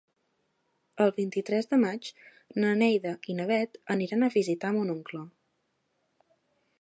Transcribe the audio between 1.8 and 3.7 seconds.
maig na Neida i na